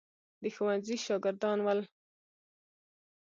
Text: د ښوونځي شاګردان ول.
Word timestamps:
د 0.41 0.43
ښوونځي 0.55 0.95
شاګردان 1.05 1.59
ول. 1.65 1.79